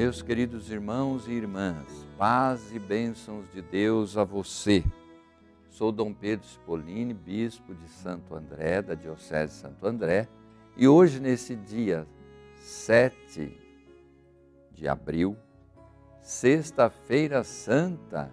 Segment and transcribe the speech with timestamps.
[0.00, 1.84] Meus queridos irmãos e irmãs,
[2.16, 4.82] paz e bênçãos de Deus a você.
[5.68, 10.26] Sou Dom Pedro Spolini, bispo de Santo André, da Diocese de Santo André,
[10.74, 12.06] e hoje, nesse dia
[12.56, 13.54] 7
[14.72, 15.36] de abril,
[16.22, 18.32] Sexta-feira Santa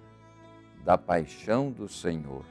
[0.86, 2.46] da Paixão do Senhor,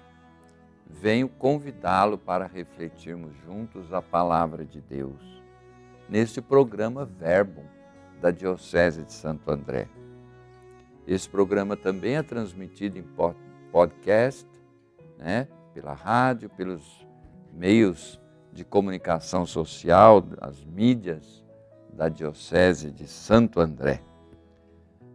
[0.86, 5.42] venho convidá-lo para refletirmos juntos a palavra de Deus
[6.06, 7.75] neste programa Verbo
[8.20, 9.88] da Diocese de Santo André.
[11.06, 13.04] Esse programa também é transmitido em
[13.70, 14.46] podcast,
[15.18, 17.06] né, pela rádio, pelos
[17.52, 18.20] meios
[18.52, 21.44] de comunicação social, as mídias
[21.92, 24.02] da Diocese de Santo André.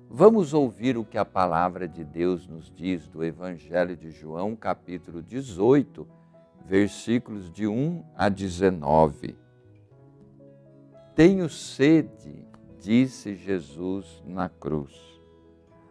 [0.09, 5.21] Vamos ouvir o que a palavra de Deus nos diz do Evangelho de João, capítulo
[5.21, 6.07] 18,
[6.65, 9.37] versículos de 1 a 19.
[11.15, 12.45] Tenho sede
[12.81, 14.91] disse Jesus na cruz.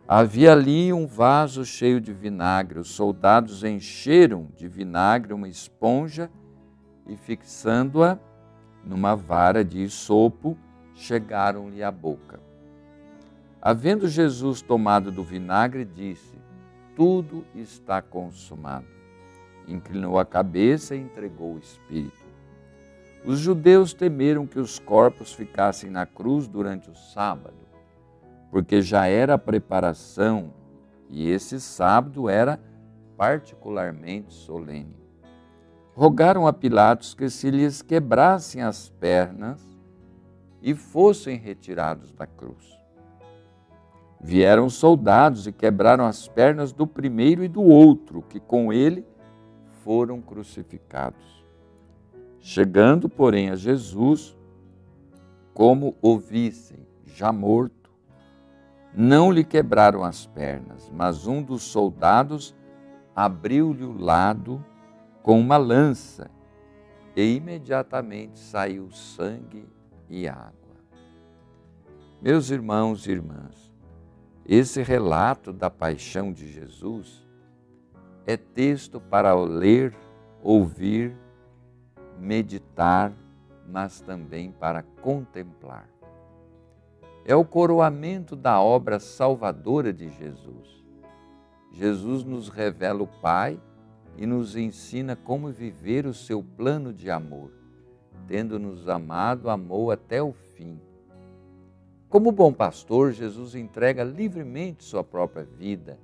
[0.07, 2.81] Havia ali um vaso cheio de vinagre.
[2.81, 6.29] Os soldados encheram de vinagre uma esponja
[7.07, 8.19] e, fixando-a
[8.85, 10.59] numa vara de sopo,
[10.95, 12.41] chegaram-lhe à boca.
[13.63, 16.35] Havendo Jesus tomado do vinagre, disse:
[16.97, 18.87] Tudo está consumado.
[19.69, 22.20] Inclinou a cabeça e entregou o Espírito.
[23.25, 27.69] Os judeus temeram que os corpos ficassem na cruz durante o sábado,
[28.51, 30.55] porque já era a preparação
[31.09, 32.59] e esse sábado era
[33.17, 34.97] particularmente solene.
[35.95, 39.61] Rogaram a Pilatos que se lhes quebrassem as pernas
[40.63, 42.81] e fossem retirados da cruz.
[44.19, 49.07] Vieram soldados e quebraram as pernas do primeiro e do outro, que com ele
[49.83, 51.40] foram crucificados.
[52.41, 54.37] Chegando, porém, a Jesus,
[55.53, 57.91] como o vissem já morto,
[58.95, 62.55] não lhe quebraram as pernas, mas um dos soldados
[63.15, 64.65] abriu-lhe o lado
[65.23, 66.31] com uma lança
[67.15, 69.69] e imediatamente saiu sangue
[70.09, 70.55] e água.
[72.21, 73.71] Meus irmãos e irmãs,
[74.47, 77.27] esse relato da paixão de Jesus
[78.27, 79.95] é texto para ler,
[80.43, 81.15] ouvir
[82.21, 83.13] meditar,
[83.67, 85.89] mas também para contemplar.
[87.25, 90.85] É o coroamento da obra salvadora de Jesus.
[91.73, 93.61] Jesus nos revela o Pai
[94.17, 97.53] e nos ensina como viver o seu plano de amor.
[98.27, 100.79] Tendo nos amado, amou até o fim.
[102.09, 105.99] Como bom pastor, Jesus entrega livremente sua própria vida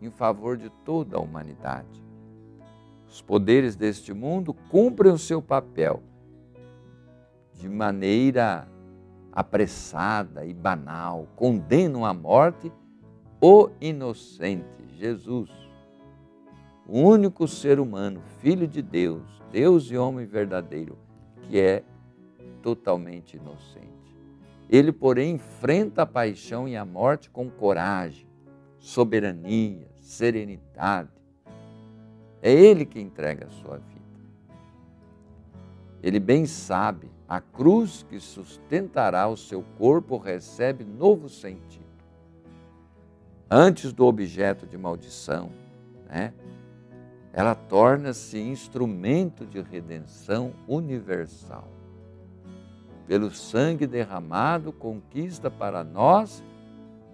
[0.00, 2.02] em favor de toda a humanidade.
[3.12, 6.02] Os poderes deste mundo cumprem o seu papel
[7.52, 8.66] de maneira
[9.30, 12.72] apressada e banal, condenam à morte
[13.38, 14.64] o inocente
[14.96, 15.50] Jesus,
[16.88, 20.96] o único ser humano, filho de Deus, Deus e homem verdadeiro,
[21.42, 21.84] que é
[22.62, 24.16] totalmente inocente.
[24.70, 28.26] Ele, porém, enfrenta a paixão e a morte com coragem,
[28.78, 31.21] soberania, serenidade,
[32.42, 34.02] é Ele que entrega a sua vida.
[36.02, 41.86] Ele bem sabe, a cruz que sustentará o seu corpo recebe novo sentido.
[43.48, 45.50] Antes do objeto de maldição,
[46.08, 46.34] né?
[47.32, 51.68] ela torna-se instrumento de redenção universal.
[53.06, 56.42] Pelo sangue derramado, conquista para nós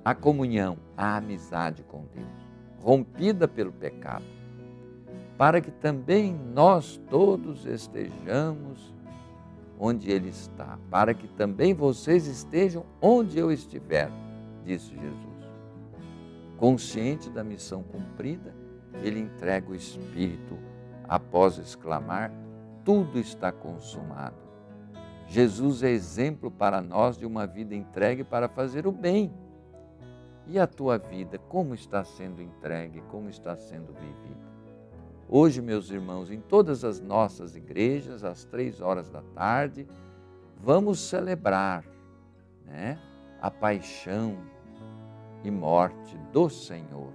[0.05, 2.27] a comunhão, a amizade com Deus,
[2.83, 4.38] rompida pelo pecado
[5.39, 8.93] para que também nós todos estejamos
[9.79, 14.11] onde Ele está, para que também vocês estejam onde eu estiver,
[14.65, 15.39] disse Jesus.
[16.57, 18.53] Consciente da missão cumprida,
[19.05, 20.59] ele entrega o Espírito
[21.09, 22.33] após exclamar:
[22.85, 24.37] Tudo está consumado.
[25.29, 29.33] Jesus é exemplo para nós de uma vida entregue para fazer o bem.
[30.49, 34.58] E a tua vida, como está sendo entregue, como está sendo vivida?
[35.31, 39.87] Hoje, meus irmãos, em todas as nossas igrejas, às três horas da tarde,
[40.57, 41.85] vamos celebrar
[42.65, 42.99] né,
[43.39, 44.39] a paixão
[45.45, 47.13] e morte do Senhor.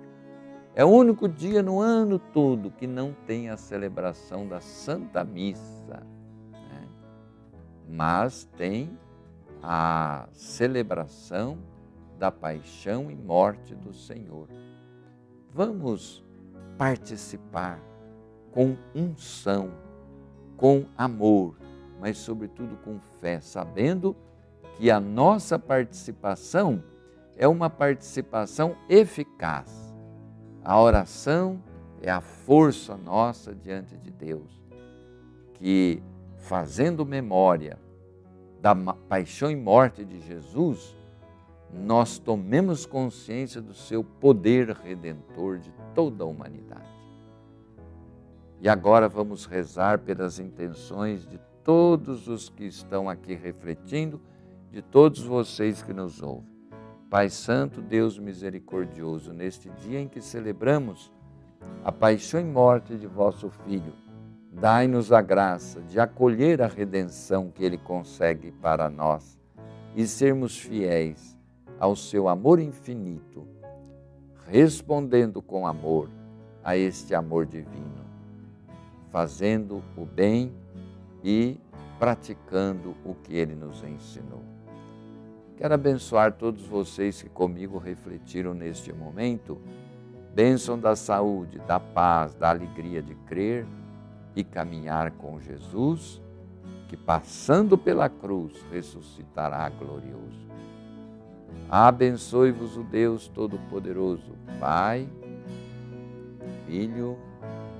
[0.75, 6.05] É o único dia no ano todo que não tem a celebração da Santa Missa,
[6.51, 6.87] né?
[7.89, 8.95] mas tem
[9.61, 11.57] a celebração
[12.19, 14.47] da paixão e morte do Senhor.
[15.51, 16.23] Vamos
[16.77, 17.92] participar
[18.53, 19.71] com unção,
[20.55, 21.57] com amor,
[21.99, 24.15] mas sobretudo com fé, sabendo
[24.77, 26.83] que a nossa participação
[27.35, 29.93] é uma participação eficaz.
[30.63, 31.59] A oração
[32.01, 34.61] é a força nossa diante de Deus,
[35.55, 36.01] que
[36.37, 37.79] fazendo memória
[38.61, 40.95] da paixão e morte de Jesus,
[41.73, 46.92] nós tomemos consciência do seu poder redentor de toda a humanidade.
[48.61, 54.21] E agora vamos rezar pelas intenções de todos os que estão aqui refletindo,
[54.71, 56.51] de todos vocês que nos ouvem.
[57.09, 61.11] Pai Santo, Deus misericordioso, neste dia em que celebramos
[61.83, 63.93] a paixão e morte de vosso Filho,
[64.51, 69.37] dai-nos a graça de acolher a redenção que ele consegue para nós
[69.95, 71.37] e sermos fiéis
[71.79, 73.47] ao seu amor infinito,
[74.47, 76.09] respondendo com amor
[76.63, 78.02] a este amor divino,
[79.13, 80.51] fazendo o bem
[81.23, 81.59] e
[81.99, 84.41] praticando o que ele nos ensinou.
[85.55, 89.61] Quero abençoar todos vocês que comigo refletiram neste momento.
[90.33, 93.67] Bênção da saúde, da paz, da alegria de crer
[94.35, 96.19] e caminhar com Jesus,
[96.89, 100.41] que passando pela cruz ressuscitará glorioso.
[101.69, 105.07] Abençoe-vos o Deus Todo-Poderoso, Pai,
[106.65, 107.15] Filho,